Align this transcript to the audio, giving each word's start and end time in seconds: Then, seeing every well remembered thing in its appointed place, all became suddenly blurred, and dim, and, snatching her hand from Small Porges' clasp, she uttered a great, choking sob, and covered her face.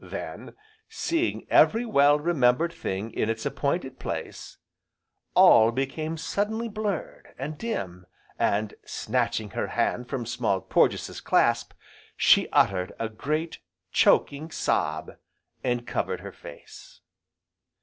Then, 0.03 0.55
seeing 0.89 1.45
every 1.51 1.85
well 1.85 2.17
remembered 2.19 2.73
thing 2.73 3.11
in 3.11 3.29
its 3.29 3.45
appointed 3.45 3.99
place, 3.99 4.57
all 5.35 5.71
became 5.71 6.17
suddenly 6.17 6.67
blurred, 6.67 7.35
and 7.37 7.55
dim, 7.55 8.07
and, 8.39 8.73
snatching 8.83 9.51
her 9.51 9.67
hand 9.67 10.09
from 10.09 10.25
Small 10.25 10.59
Porges' 10.59 11.21
clasp, 11.21 11.73
she 12.17 12.49
uttered 12.49 12.93
a 12.97 13.09
great, 13.09 13.59
choking 13.91 14.49
sob, 14.49 15.17
and 15.63 15.85
covered 15.85 16.21
her 16.21 16.31
face. 16.31 17.01